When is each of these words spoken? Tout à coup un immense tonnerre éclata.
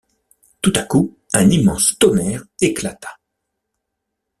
Tout 0.63 0.73
à 0.77 0.81
coup 0.85 1.15
un 1.33 1.47
immense 1.47 1.99
tonnerre 1.99 2.43
éclata. 2.59 3.19